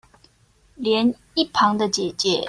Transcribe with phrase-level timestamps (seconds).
[0.77, 2.39] 連一旁的姊姊